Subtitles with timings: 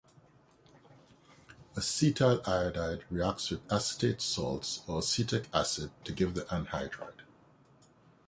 [1.75, 7.21] Acetyl iodide reacts with acetate salts or acetic acid to give the anhydride.